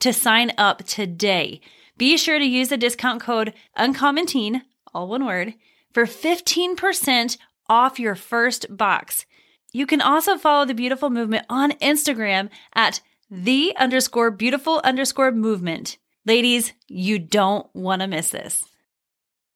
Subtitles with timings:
[0.00, 1.60] to sign up today.
[1.96, 4.62] Be sure to use the discount code UNCOMMON
[4.94, 5.54] all one word,
[5.92, 7.38] for 15%
[7.68, 9.26] off your first box.
[9.72, 13.00] You can also follow the Beautiful Movement on Instagram at
[13.30, 15.98] the underscore beautiful underscore movement.
[16.24, 18.64] Ladies, you don't want to miss this.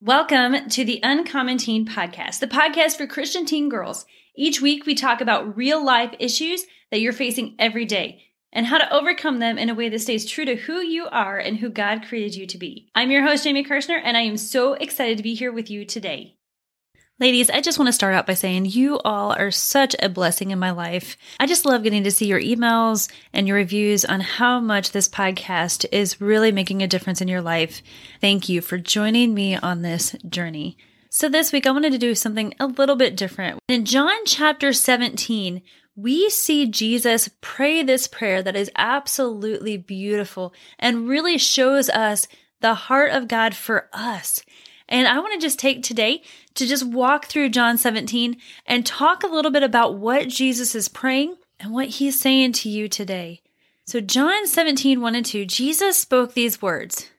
[0.01, 4.05] Welcome to the Uncommon Teen Podcast, the podcast for Christian teen girls.
[4.35, 8.23] Each week, we talk about real life issues that you're facing every day
[8.53, 11.39] and how to overcome them in a way that stays true to who you are
[11.39, 12.89] and who God created you to be.
[12.95, 15.85] I'm your host, Jamie Kirschner, and I am so excited to be here with you
[15.85, 16.37] today.
[17.19, 20.51] Ladies, I just want to start out by saying you all are such a blessing
[20.51, 21.17] in my life.
[21.39, 25.09] I just love getting to see your emails and your reviews on how much this
[25.09, 27.81] podcast is really making a difference in your life.
[28.21, 30.77] Thank you for joining me on this journey.
[31.11, 33.61] So, this week I wanted to do something a little bit different.
[33.69, 35.61] In John chapter 17,
[35.95, 42.27] we see Jesus pray this prayer that is absolutely beautiful and really shows us
[42.61, 44.43] the heart of God for us.
[44.89, 46.23] And I want to just take today
[46.55, 50.89] to just walk through John 17 and talk a little bit about what Jesus is
[50.89, 53.41] praying and what he's saying to you today.
[53.85, 57.11] So, John 17, 1 and 2, Jesus spoke these words.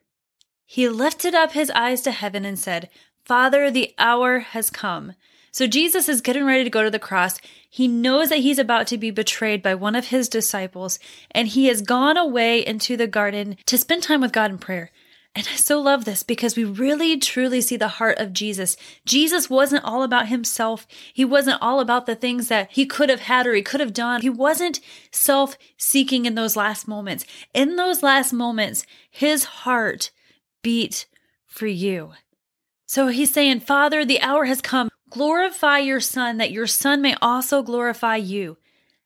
[0.66, 2.90] He lifted up his eyes to heaven and said,
[3.26, 5.14] Father, the hour has come.
[5.54, 7.40] So Jesus is getting ready to go to the cross.
[7.70, 10.98] He knows that he's about to be betrayed by one of his disciples,
[11.30, 14.90] and he has gone away into the garden to spend time with God in prayer.
[15.36, 18.78] And I so love this because we really truly see the heart of Jesus.
[19.06, 20.88] Jesus wasn't all about himself.
[21.14, 23.94] He wasn't all about the things that he could have had or he could have
[23.94, 24.22] done.
[24.22, 24.80] He wasn't
[25.12, 27.26] self seeking in those last moments.
[27.54, 30.10] In those last moments, his heart
[30.64, 31.06] beat
[31.46, 32.14] for you.
[32.88, 34.90] So he's saying, Father, the hour has come.
[35.14, 38.58] Glorify your Son, that your Son may also glorify you,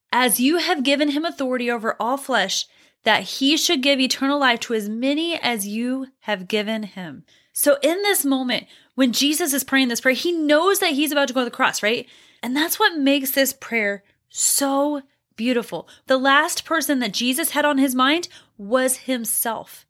[0.09, 2.65] as you have given him authority over all flesh,
[3.03, 7.25] that he should give eternal life to as many as you have given him.
[7.51, 11.27] So, in this moment, when Jesus is praying this prayer, he knows that he's about
[11.27, 12.07] to go to the cross, right?
[12.41, 15.01] And that's what makes this prayer so
[15.35, 15.89] beautiful.
[16.05, 19.85] The last person that Jesus had on his mind was himself.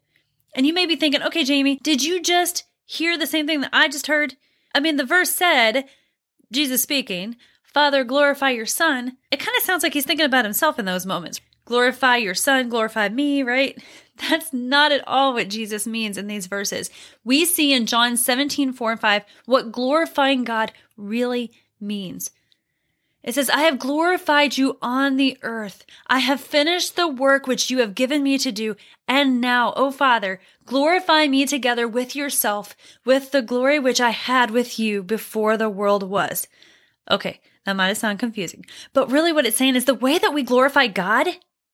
[0.56, 3.70] And you may be thinking, okay, Jamie, did you just hear the same thing that
[3.72, 4.36] I just heard?
[4.74, 5.86] I mean, the verse said
[6.52, 10.80] Jesus speaking, Father, glorify your Son, it kind of sounds like he's thinking about himself
[10.80, 11.42] in those moments.
[11.66, 13.78] Glorify your Son, glorify me, right?
[14.30, 16.90] That's not at all what Jesus means in these verses.
[17.24, 22.32] We see in John 17, 4 and 5 what glorifying God really means.
[23.28, 25.86] It says, I have glorified you on the earth.
[26.08, 28.78] I have finished the work which you have given me to do.
[29.06, 32.74] And now, O Father, glorify me together with yourself,
[33.04, 36.48] with the glory which I had with you before the world was.
[37.12, 40.34] Okay, that might have sounded confusing, but really what it's saying is the way that
[40.34, 41.28] we glorify God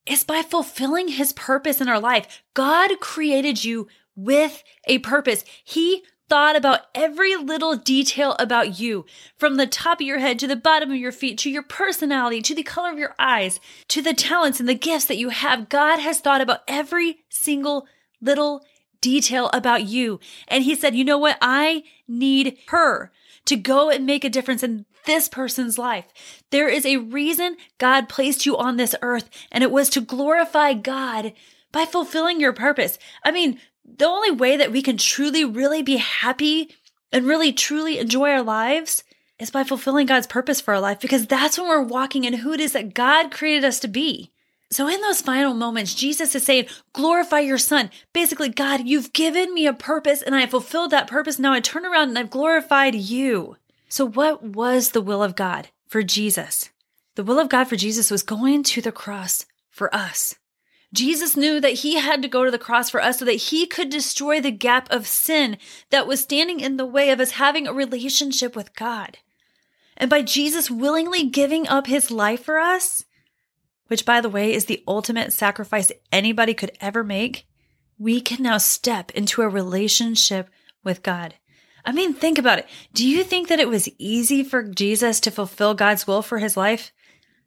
[0.08, 2.42] is by fulfilling his purpose in our life.
[2.56, 5.46] God created you with a purpose.
[5.64, 9.06] He thought about every little detail about you,
[9.38, 12.42] from the top of your head to the bottom of your feet, to your personality,
[12.42, 15.70] to the color of your eyes, to the talents and the gifts that you have.
[15.70, 17.88] God has thought about every single
[18.22, 18.66] little
[19.02, 20.20] detail about you.
[20.48, 21.38] And He said, you know what?
[21.42, 23.12] I need her
[23.46, 26.06] to go and make a difference in this person's life.
[26.50, 30.74] There is a reason God placed you on this earth, and it was to glorify
[30.74, 31.34] God
[31.74, 32.98] by fulfilling your purpose.
[33.24, 36.76] I mean, the only way that we can truly, really be happy
[37.12, 39.04] and really, truly enjoy our lives
[39.40, 42.54] is by fulfilling God's purpose for our life because that's when we're walking in who
[42.54, 44.32] it is that God created us to be.
[44.72, 47.92] So, in those final moments, Jesus is saying, Glorify your Son.
[48.12, 51.38] Basically, God, you've given me a purpose and I have fulfilled that purpose.
[51.38, 53.58] Now I turn around and I've glorified you.
[53.88, 56.72] So, what was the will of God for Jesus?
[57.14, 60.34] The will of God for Jesus was going to the cross for us.
[60.94, 63.66] Jesus knew that he had to go to the cross for us so that he
[63.66, 65.58] could destroy the gap of sin
[65.90, 69.18] that was standing in the way of us having a relationship with God.
[69.98, 73.06] And by Jesus willingly giving up his life for us,
[73.88, 77.48] which by the way is the ultimate sacrifice anybody could ever make,
[77.98, 80.50] we can now step into a relationship
[80.84, 81.36] with God.
[81.86, 82.68] I mean, think about it.
[82.94, 86.56] Do you think that it was easy for Jesus to fulfill God's will for his
[86.56, 86.92] life?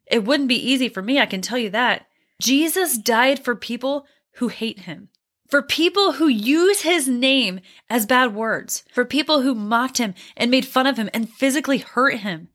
[0.06, 2.06] It wouldn't be easy for me, I can tell you that.
[2.40, 5.08] Jesus died for people who hate him,
[5.48, 10.50] for people who use his name as bad words, for people who mocked him and
[10.50, 12.48] made fun of him and physically hurt him.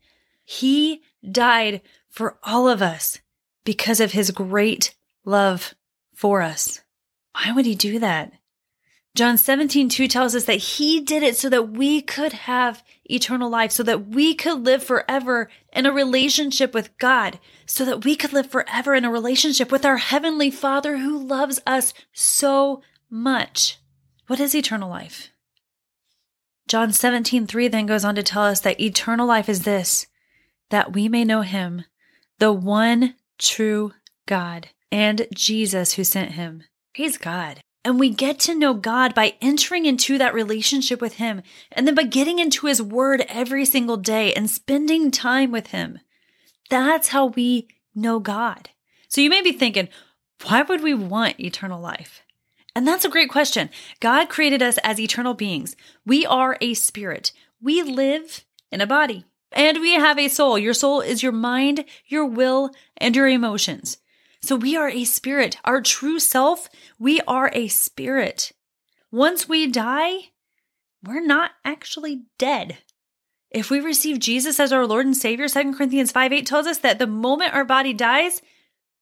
[0.44, 3.20] He died for all of us
[3.64, 4.94] because of his great
[5.24, 5.74] love
[6.14, 6.80] for us.
[7.32, 8.32] Why would he do that?
[9.14, 13.50] John 17, 2 tells us that he did it so that we could have eternal
[13.50, 18.16] life, so that we could live forever in a relationship with God, so that we
[18.16, 22.80] could live forever in a relationship with our heavenly father who loves us so
[23.10, 23.78] much.
[24.28, 25.28] What is eternal life?
[26.66, 30.06] John 17, 3 then goes on to tell us that eternal life is this,
[30.70, 31.84] that we may know him,
[32.38, 33.92] the one true
[34.24, 36.62] God, and Jesus who sent him.
[36.94, 37.60] He's God.
[37.84, 41.42] And we get to know God by entering into that relationship with Him
[41.72, 45.98] and then by getting into His Word every single day and spending time with Him.
[46.70, 48.70] That's how we know God.
[49.08, 49.88] So you may be thinking,
[50.44, 52.22] why would we want eternal life?
[52.74, 53.68] And that's a great question.
[54.00, 55.76] God created us as eternal beings.
[56.06, 57.32] We are a spirit.
[57.60, 60.58] We live in a body and we have a soul.
[60.58, 63.98] Your soul is your mind, your will, and your emotions.
[64.42, 65.56] So we are a spirit.
[65.64, 66.68] Our true self,
[66.98, 68.52] we are a spirit.
[69.10, 70.30] Once we die,
[71.04, 72.78] we're not actually dead.
[73.50, 76.78] If we receive Jesus as our Lord and Savior, 2 Corinthians 5 8 tells us
[76.78, 78.42] that the moment our body dies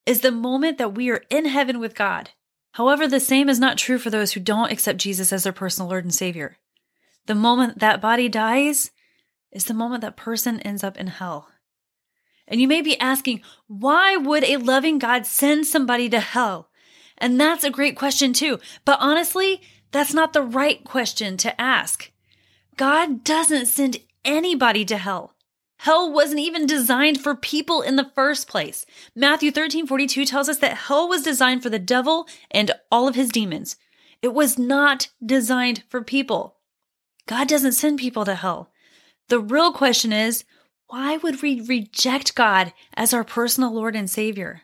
[0.05, 2.31] is the moment that we are in heaven with God.
[2.73, 5.89] However, the same is not true for those who don't accept Jesus as their personal
[5.89, 6.57] Lord and Savior.
[7.27, 8.91] The moment that body dies
[9.53, 11.49] is the moment that person ends up in hell.
[12.51, 16.69] And you may be asking, why would a loving God send somebody to hell?
[17.17, 18.59] And that's a great question too.
[18.85, 19.63] But honestly,
[19.93, 22.11] that's not the right question to ask.
[22.77, 25.35] God doesn't send anybody to hell.
[25.79, 28.85] Hell wasn't even designed for people in the first place.
[29.15, 33.15] Matthew 13, 42 tells us that hell was designed for the devil and all of
[33.15, 33.77] his demons.
[34.21, 36.57] It was not designed for people.
[37.27, 38.71] God doesn't send people to hell.
[39.29, 40.45] The real question is,
[40.91, 44.63] why would we reject God as our personal Lord and Savior?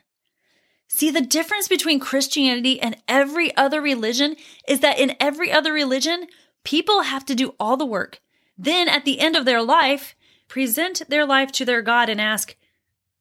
[0.89, 4.35] See, the difference between Christianity and every other religion
[4.67, 6.27] is that in every other religion,
[6.65, 8.19] people have to do all the work.
[8.57, 10.15] Then at the end of their life,
[10.49, 12.57] present their life to their God and ask,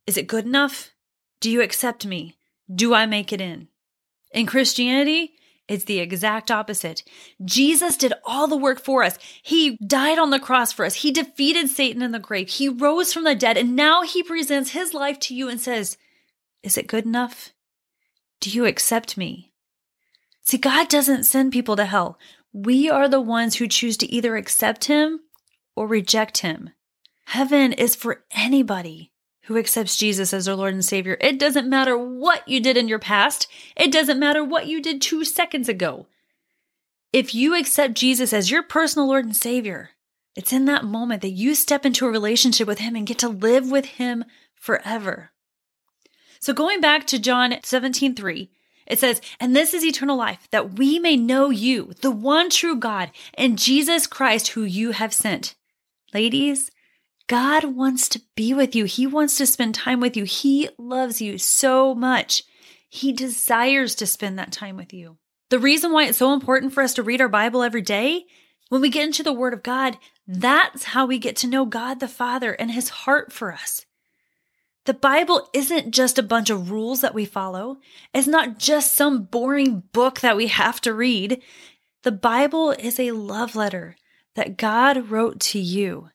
[0.07, 0.91] Is it good enough?
[1.39, 2.37] Do you accept me?
[2.73, 3.69] Do I make it in?
[4.33, 5.35] In Christianity,
[5.69, 7.03] it's the exact opposite.
[7.45, 9.19] Jesus did all the work for us.
[9.43, 10.95] He died on the cross for us.
[10.95, 12.49] He defeated Satan in the grave.
[12.49, 13.57] He rose from the dead.
[13.57, 15.97] And now he presents his life to you and says,
[16.63, 17.53] Is it good enough?
[18.41, 19.53] Do you accept me?
[20.43, 22.19] See, God doesn't send people to hell.
[22.53, 25.21] We are the ones who choose to either accept him
[25.75, 26.71] or reject him.
[27.27, 29.11] Heaven is for anybody
[29.47, 31.17] who accepts Jesus as their Lord and Savior.
[31.21, 33.47] It doesn't matter what you did in your past,
[33.77, 36.07] it doesn't matter what you did two seconds ago.
[37.13, 39.91] If you accept Jesus as your personal Lord and Savior,
[40.35, 43.29] it's in that moment that you step into a relationship with Him and get to
[43.29, 45.31] live with Him forever.
[46.41, 48.51] So going back to John 17, 3,
[48.87, 52.77] it says, And this is eternal life, that we may know you, the one true
[52.77, 55.55] God, and Jesus Christ, who you have sent.
[56.13, 56.71] Ladies,
[57.29, 58.85] God wants to be with you.
[58.85, 60.25] He wants to spend time with you.
[60.25, 62.45] He loves you so much.
[62.89, 65.19] He desires to spend that time with you.
[65.51, 68.25] The reason why it's so important for us to read our Bible every day,
[68.69, 72.01] when we get into the Word of God, that's how we get to know God
[72.01, 73.87] the Father and His heart for us.
[74.87, 77.79] The Bible isn't just a bunch of rules that we follow.
[78.15, 81.43] It's not just some boring book that we have to read.
[82.05, 83.97] The Bible is a love letter
[84.37, 86.11] that God wrote to you.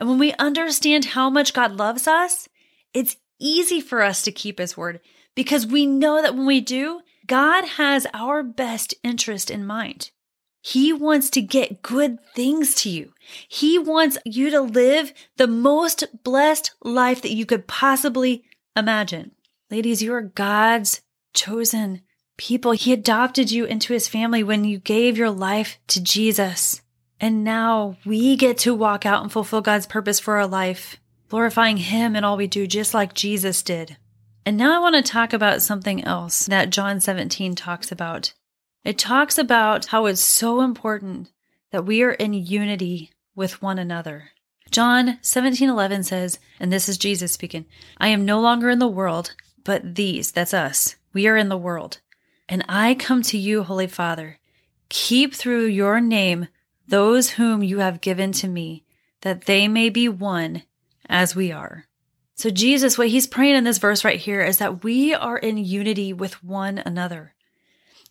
[0.00, 2.48] And when we understand how much God loves us,
[2.94, 5.00] it's easy for us to keep His word
[5.34, 10.10] because we know that when we do, God has our best interest in mind.
[10.62, 13.12] He wants to get good things to you.
[13.48, 18.44] He wants you to live the most blessed life that you could possibly
[18.76, 19.32] imagine.
[19.70, 21.00] Ladies, you are God's
[21.32, 22.02] chosen
[22.36, 22.72] people.
[22.72, 26.82] He adopted you into his family when you gave your life to Jesus.
[27.20, 30.96] And now we get to walk out and fulfill God's purpose for our life,
[31.28, 33.98] glorifying Him in all we do, just like Jesus did.
[34.46, 38.32] And now I want to talk about something else that John 17 talks about.
[38.84, 41.30] It talks about how it's so important
[41.70, 44.30] that we are in unity with one another.
[44.70, 47.66] John 17:11 says, and this is Jesus speaking,
[47.98, 50.96] I am no longer in the world, but these, that's us.
[51.12, 52.00] We are in the world.
[52.48, 54.38] And I come to you, Holy Father.
[54.88, 56.48] Keep through your name
[56.90, 58.84] those whom you have given to me,
[59.22, 60.62] that they may be one
[61.08, 61.86] as we are.
[62.34, 65.58] So, Jesus, what he's praying in this verse right here is that we are in
[65.58, 67.34] unity with one another.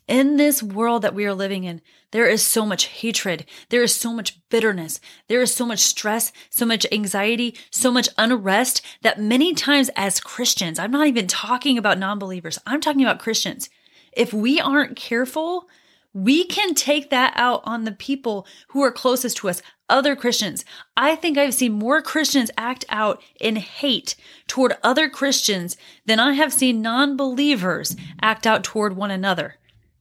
[0.06, 3.44] In this world that we are living in, there is so much hatred.
[3.68, 5.00] There is so much bitterness.
[5.28, 10.20] There is so much stress, so much anxiety, so much unrest that many times as
[10.20, 13.70] Christians, I'm not even talking about non believers, I'm talking about Christians.
[14.12, 15.68] If we aren't careful,
[16.12, 20.64] we can take that out on the people who are closest to us, other Christians.
[20.96, 25.76] I think I've seen more Christians act out in hate toward other Christians
[26.06, 29.56] than I have seen non believers act out toward one another.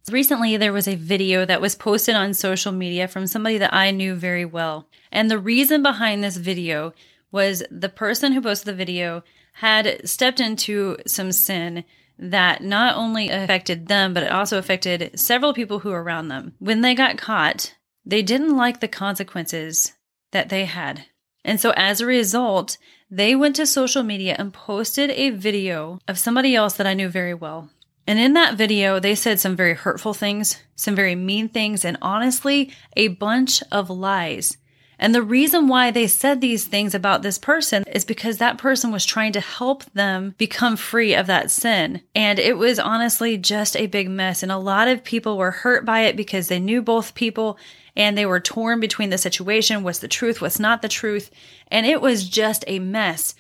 [0.10, 3.92] Recently, there was a video that was posted on social media from somebody that I
[3.92, 4.88] knew very well.
[5.12, 6.94] And the reason behind this video
[7.32, 9.24] was the person who posted the video
[9.54, 11.84] had stepped into some sin
[12.20, 16.54] that not only affected them, but it also affected several people who were around them.
[16.60, 19.94] When they got caught, they didn't like the consequences
[20.32, 21.06] that they had.
[21.46, 22.78] And so as a result,
[23.10, 27.08] they went to social media and posted a video of somebody else that I knew
[27.08, 27.70] very well.
[28.06, 31.98] And in that video, they said some very hurtful things, some very mean things, and
[32.02, 34.58] honestly, a bunch of lies.
[35.00, 38.92] And the reason why they said these things about this person is because that person
[38.92, 42.02] was trying to help them become free of that sin.
[42.14, 44.44] And it was honestly just a big mess.
[44.44, 47.58] And a lot of people were hurt by it because they knew both people
[47.96, 51.32] and they were torn between the situation what's the truth, what's not the truth.
[51.70, 53.36] And it was just a mess.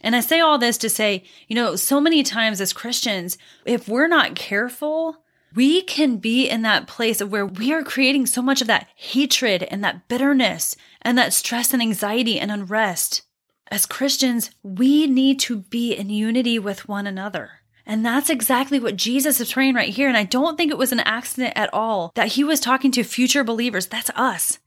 [0.00, 3.88] And I say all this to say, you know, so many times as Christians, if
[3.88, 5.23] we're not careful,
[5.54, 8.88] we can be in that place of where we are creating so much of that
[8.96, 13.22] hatred and that bitterness and that stress and anxiety and unrest.
[13.70, 17.60] As Christians, we need to be in unity with one another.
[17.86, 20.08] And that's exactly what Jesus is praying right here.
[20.08, 23.04] And I don't think it was an accident at all that he was talking to
[23.04, 24.58] future believers, that's us,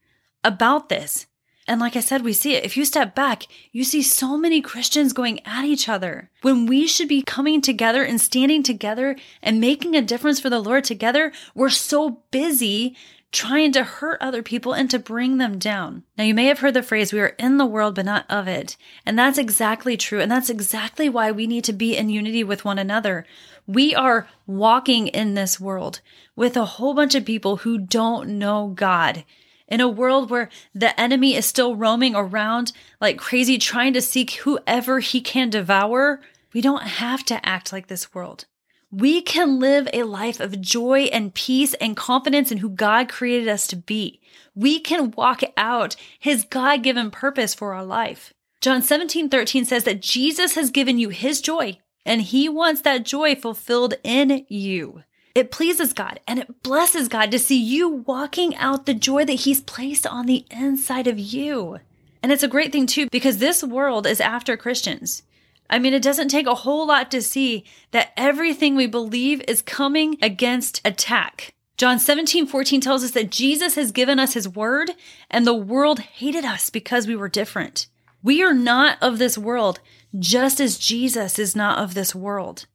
[0.43, 1.26] about this.
[1.67, 2.63] And like I said, we see it.
[2.63, 3.43] If you step back,
[3.73, 8.03] you see so many Christians going at each other when we should be coming together
[8.03, 11.33] and standing together and making a difference for the Lord together.
[11.53, 12.95] We're so busy
[13.33, 16.03] trying to hurt other people and to bring them down.
[16.17, 18.47] Now, you may have heard the phrase, we are in the world, but not of
[18.47, 18.77] it.
[19.05, 20.21] And that's exactly true.
[20.21, 23.25] And that's exactly why we need to be in unity with one another.
[23.67, 25.99] We are walking in this world
[26.37, 29.25] with a whole bunch of people who don't know God
[29.67, 32.71] in a world where the enemy is still roaming around
[33.01, 36.21] like crazy, trying to seek whoever he can devour,
[36.53, 38.45] we don't have to act like this world.
[38.89, 43.49] We can live a life of joy and peace and confidence in who God created
[43.49, 44.21] us to be.
[44.55, 48.33] We can walk out his God given purpose for our life.
[48.61, 53.03] John 17, 13 says that Jesus has given you his joy and he wants that
[53.03, 55.03] joy fulfilled in you.
[55.37, 59.33] It pleases God and it blesses God to see you walking out the joy that
[59.33, 61.77] He's placed on the inside of you.
[62.23, 65.21] And it's a great thing too, because this world is after Christians.
[65.69, 69.61] I mean, it doesn't take a whole lot to see that everything we believe is
[69.61, 71.53] coming against attack.
[71.77, 74.89] John 17, 14 tells us that Jesus has given us his word
[75.29, 77.85] and the world hated us because we were different.
[78.23, 79.81] We are not of this world,
[80.17, 82.65] just as Jesus is not of this world.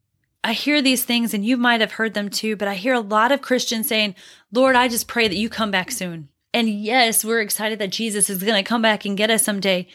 [0.44, 3.00] I hear these things and you might have heard them too, but I hear a
[3.00, 4.14] lot of Christians saying,
[4.50, 6.28] Lord, I just pray that you come back soon.
[6.52, 9.86] And yes, we're excited that Jesus is going to come back and get us someday.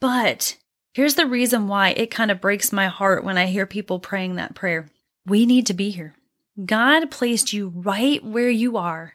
[0.00, 0.56] But
[0.92, 4.36] here's the reason why it kind of breaks my heart when I hear people praying
[4.36, 4.88] that prayer.
[5.26, 6.14] We need to be here.
[6.64, 9.14] God placed you right where you are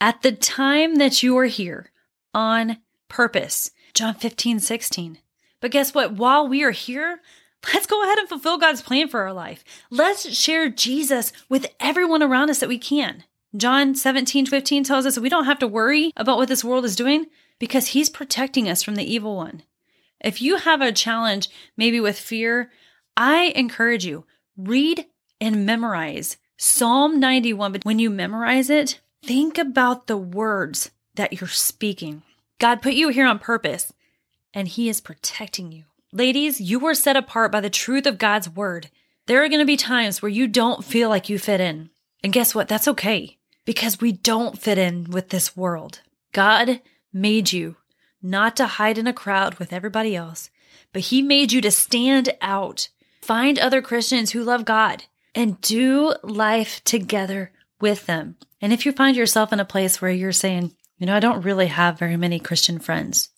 [0.00, 1.90] at the time that you are here
[2.34, 2.78] on
[3.08, 3.70] purpose.
[3.94, 5.18] John 15, 16.
[5.60, 6.14] But guess what?
[6.14, 7.20] While we are here,
[7.72, 9.64] Let's go ahead and fulfill God's plan for our life.
[9.90, 13.24] Let's share Jesus with everyone around us that we can.
[13.56, 16.96] John 17, 15 tells us we don't have to worry about what this world is
[16.96, 17.26] doing
[17.58, 19.62] because he's protecting us from the evil one.
[20.20, 22.70] If you have a challenge, maybe with fear,
[23.16, 24.24] I encourage you,
[24.56, 25.06] read
[25.40, 27.72] and memorize Psalm 91.
[27.72, 32.22] But when you memorize it, think about the words that you're speaking.
[32.58, 33.92] God put you here on purpose,
[34.54, 35.84] and he is protecting you.
[36.14, 38.90] Ladies, you were set apart by the truth of God's word.
[39.26, 41.88] There are going to be times where you don't feel like you fit in.
[42.22, 42.68] And guess what?
[42.68, 46.02] That's okay because we don't fit in with this world.
[46.32, 46.82] God
[47.14, 47.76] made you
[48.20, 50.50] not to hide in a crowd with everybody else,
[50.92, 52.90] but He made you to stand out,
[53.22, 55.04] find other Christians who love God,
[55.34, 58.36] and do life together with them.
[58.60, 61.42] And if you find yourself in a place where you're saying, you know, I don't
[61.42, 63.30] really have very many Christian friends,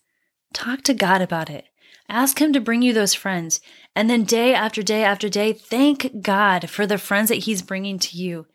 [0.53, 1.65] talk to God about it.
[2.07, 3.59] Ask Him to bring you those friends.
[3.95, 7.99] And then day after day after day, thank God for the friends that He's bringing
[7.99, 8.45] to you.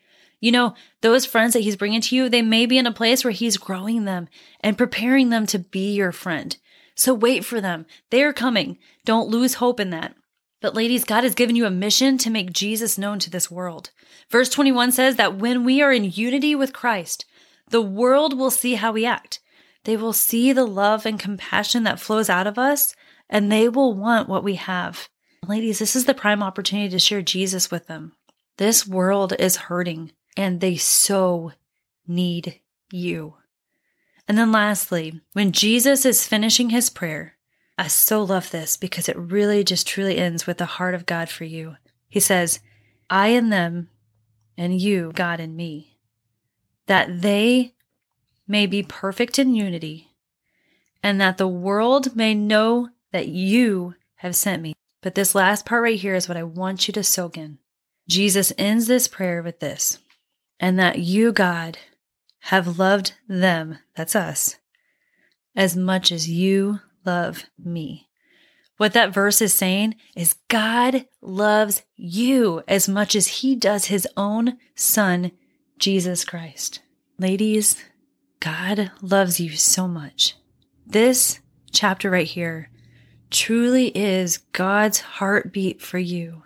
[0.40, 3.24] You know, those friends that He's bringing to you, they may be in a place
[3.24, 4.28] where He's growing them
[4.60, 6.56] and preparing them to be your friend.
[6.94, 7.86] So wait for them.
[8.10, 8.78] They are coming.
[9.04, 10.14] Don't lose hope in that.
[10.60, 13.90] But, ladies, God has given you a mission to make Jesus known to this world.
[14.28, 17.24] Verse 21 says that when we are in unity with Christ,
[17.68, 19.40] the world will see how we act.
[19.84, 22.94] They will see the love and compassion that flows out of us,
[23.30, 25.08] and they will want what we have.
[25.46, 28.12] Ladies, this is the prime opportunity to share Jesus with them.
[28.58, 31.52] This world is hurting, and they so
[32.06, 32.60] need
[32.92, 33.36] you.
[34.28, 37.36] And then, lastly, when Jesus is finishing his prayer,
[37.78, 41.30] I so love this because it really just truly ends with the heart of God
[41.30, 41.76] for you.
[42.08, 42.60] He says,
[43.08, 43.88] I in them,
[44.58, 45.96] and you, God, in me,
[46.86, 47.74] that they
[48.46, 50.10] may be perfect in unity,
[51.02, 54.74] and that the world may know that you have sent me.
[55.02, 57.58] But this last part right here is what I want you to soak in.
[58.08, 59.98] Jesus ends this prayer with this,
[60.58, 61.78] and that you, God,
[62.44, 64.56] have loved them, that's us,
[65.54, 68.08] as much as you love me.
[68.76, 74.08] What that verse is saying is God loves you as much as he does his
[74.16, 75.32] own son,
[75.78, 76.80] Jesus Christ.
[77.18, 77.76] Ladies,
[78.40, 80.34] God loves you so much.
[80.86, 81.40] This
[81.70, 82.70] chapter right here
[83.30, 86.42] truly is God's heartbeat for you.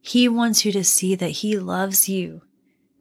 [0.00, 2.42] He wants you to see that he loves you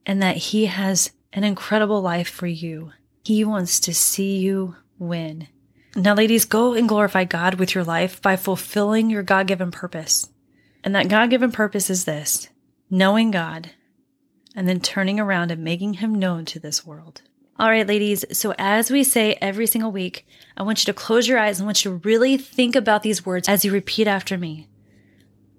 [0.05, 2.91] and that he has an incredible life for you.
[3.23, 5.47] He wants to see you win.
[5.95, 10.29] Now, ladies, go and glorify God with your life by fulfilling your God given purpose.
[10.83, 12.49] And that God given purpose is this
[12.89, 13.71] knowing God
[14.55, 17.21] and then turning around and making him known to this world.
[17.57, 18.25] All right, ladies.
[18.33, 21.65] So, as we say every single week, I want you to close your eyes and
[21.65, 24.67] want you to really think about these words as you repeat after me.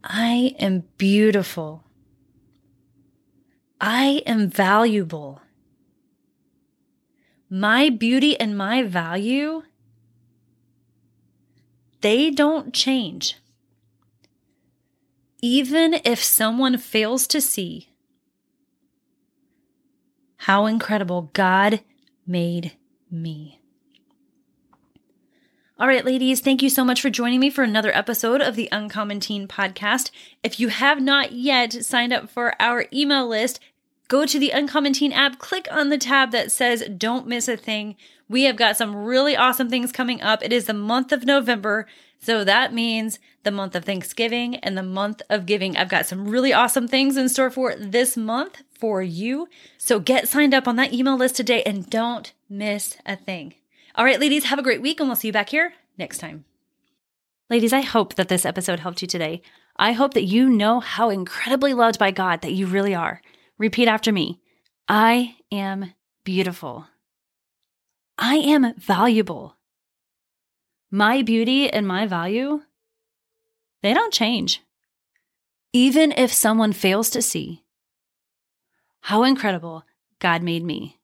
[0.04, 1.84] I am beautiful.
[3.80, 5.40] I am valuable.
[7.48, 9.62] My beauty and my value
[12.02, 13.36] they don't change.
[15.42, 17.88] Even if someone fails to see
[20.36, 21.80] how incredible God
[22.26, 22.72] made
[23.10, 23.60] me.
[25.78, 28.70] All right, ladies, thank you so much for joining me for another episode of the
[28.72, 30.10] Uncommon Teen podcast.
[30.42, 33.60] If you have not yet signed up for our email list,
[34.08, 37.58] go to the Uncommon Teen app, click on the tab that says Don't Miss a
[37.58, 37.94] Thing.
[38.26, 40.42] We have got some really awesome things coming up.
[40.42, 41.86] It is the month of November.
[42.18, 45.76] So that means the month of Thanksgiving and the month of giving.
[45.76, 49.48] I've got some really awesome things in store for this month for you.
[49.78, 53.54] So get signed up on that email list today and don't miss a thing.
[53.94, 56.44] All right, ladies, have a great week and we'll see you back here next time.
[57.48, 59.40] Ladies, I hope that this episode helped you today.
[59.76, 63.22] I hope that you know how incredibly loved by God that you really are.
[63.58, 64.40] Repeat after me
[64.88, 66.86] I am beautiful.
[68.18, 69.56] I am valuable.
[70.90, 72.62] My beauty and my value,
[73.82, 74.62] they don't change.
[75.72, 77.62] Even if someone fails to see
[79.06, 79.84] how incredible
[80.18, 80.98] God made me.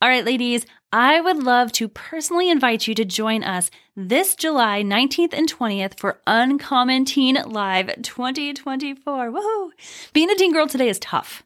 [0.00, 4.82] All right, ladies, I would love to personally invite you to join us this July
[4.82, 9.30] 19th and 20th for Uncommon Teen Live 2024.
[9.30, 9.70] Woohoo!
[10.14, 11.42] Being a teen girl today is tough.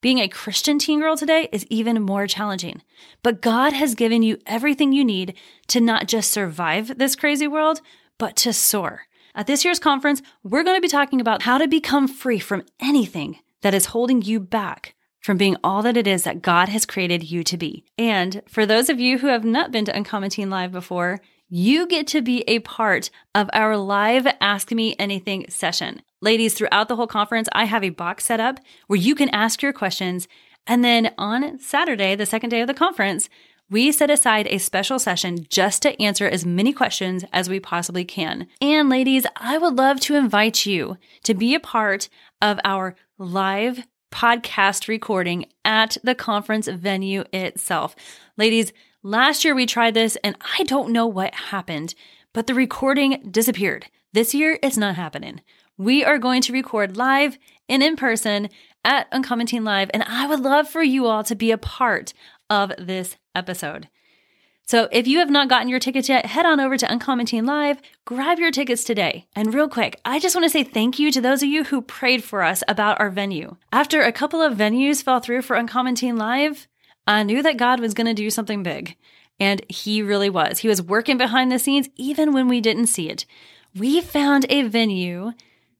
[0.00, 2.82] Being a Christian teen girl today is even more challenging.
[3.24, 5.34] But God has given you everything you need
[5.68, 7.80] to not just survive this crazy world,
[8.16, 9.06] but to soar.
[9.34, 12.64] At this year's conference, we're going to be talking about how to become free from
[12.78, 16.84] anything that is holding you back from being all that it is that God has
[16.84, 17.84] created you to be.
[17.96, 21.86] And for those of you who have not been to Uncommon Teen Live before, you
[21.86, 26.02] get to be a part of our live Ask Me Anything session.
[26.20, 29.62] Ladies, throughout the whole conference, I have a box set up where you can ask
[29.62, 30.28] your questions.
[30.66, 33.28] And then on Saturday, the second day of the conference,
[33.68, 38.04] we set aside a special session just to answer as many questions as we possibly
[38.04, 38.46] can.
[38.60, 42.08] And ladies, I would love to invite you to be a part
[42.40, 47.94] of our live podcast recording at the conference venue itself.
[48.36, 51.94] Ladies, last year we tried this and I don't know what happened,
[52.32, 53.86] but the recording disappeared.
[54.12, 55.40] This year it's not happening
[55.82, 58.48] we are going to record live and in person
[58.84, 62.12] at Uncommon Teen Live, and I would love for you all to be a part
[62.50, 63.88] of this episode.
[64.64, 67.44] So if you have not gotten your tickets yet, head on over to Uncommon Teen
[67.44, 69.26] Live, grab your tickets today.
[69.34, 71.82] And real quick, I just want to say thank you to those of you who
[71.82, 73.56] prayed for us about our venue.
[73.72, 76.68] After a couple of venues fell through for Uncommon Teen Live,
[77.06, 78.96] I knew that God was going to do something big.
[79.40, 80.60] And he really was.
[80.60, 83.26] He was working behind the scenes even when we didn't see it.
[83.74, 85.32] We found a venue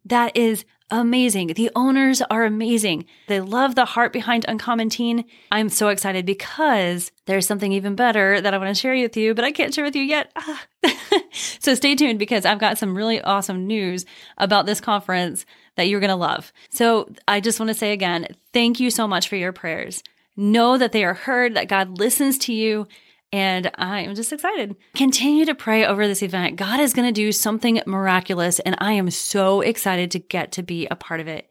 [0.05, 1.49] That is amazing.
[1.49, 3.07] The owners are amazing.
[3.27, 5.25] They love the heart behind Uncommon Teen.
[5.51, 9.35] I'm so excited because there's something even better that I want to share with you,
[9.35, 10.31] but I can't share with you yet.
[10.37, 10.67] Ah.
[11.33, 14.05] so stay tuned because I've got some really awesome news
[14.37, 16.53] about this conference that you're going to love.
[16.71, 20.03] So I just want to say again, thank you so much for your prayers.
[20.37, 22.87] Know that they are heard, that God listens to you,
[23.33, 24.77] and I am just excited.
[24.95, 26.57] Continue to pray over this event.
[26.57, 30.63] God is going to do something miraculous, and I am so excited to get to
[30.63, 31.49] be a part of it.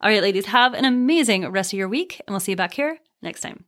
[0.00, 2.74] All right, ladies, have an amazing rest of your week, and we'll see you back
[2.74, 3.64] here next time.